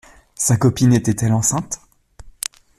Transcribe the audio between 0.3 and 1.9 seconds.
Sa copine était-elle enceinte?